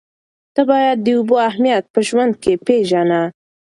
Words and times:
ته 0.53 0.61
باید 0.69 0.97
د 1.01 1.07
اوبو 1.17 1.35
اهمیت 1.49 1.83
په 1.93 1.99
ژوند 2.07 2.33
کې 2.43 2.53
پېژنه. 2.65 3.21